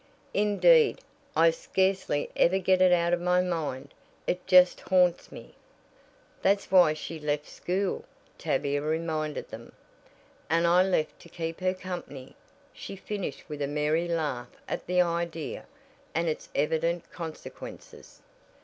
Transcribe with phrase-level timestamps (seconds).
[0.33, 0.99] "Indeed,
[1.35, 3.93] I scarcely ever get it out of my mind.
[4.25, 5.53] It just haunts me."
[6.41, 8.03] "That's why she left school,"
[8.39, 9.73] Tavia reminded them,
[10.49, 12.35] "And I left to keep her company,"
[12.73, 15.67] she finished with a merry laugh at the idea,
[16.15, 18.23] and its evident consequences.